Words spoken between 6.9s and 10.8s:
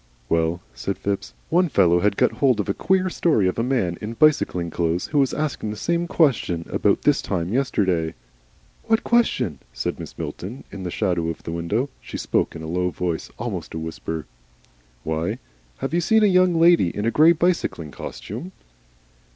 this time yesterday." "What question?" said Mrs. Milton,